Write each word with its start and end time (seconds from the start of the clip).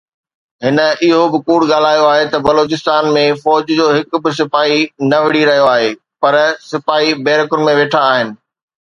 هن 0.65 0.77
اهو 1.07 1.17
به 1.33 1.39
ڪوڙ 1.49 1.57
ڳالهايو 1.71 2.05
آهي 2.13 2.23
ته 2.31 2.37
بلوچستان 2.47 3.09
۾ 3.17 3.25
فوج 3.43 3.73
جو 3.79 3.85
هڪ 3.97 4.21
به 4.23 4.31
سپاهي 4.37 4.79
نه 5.11 5.19
وڙهي 5.25 5.43
رهيو 5.49 5.67
آهي، 5.73 5.91
پر 6.23 6.39
سپاهي 6.71 7.11
بيرڪن 7.29 7.61
۾ 7.69 7.77
ويٺا 7.81 8.01
آهن. 8.15 8.33